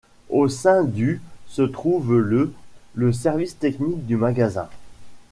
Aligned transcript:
Au 0.31 0.49
sein 0.49 0.83
du' 0.83 1.21
se 1.47 1.61
trouve 1.61 2.17
le', 2.17 2.51
le 2.95 3.13
service 3.13 3.59
technique 3.59 4.07
du 4.07 4.15
magasin. 4.17 4.67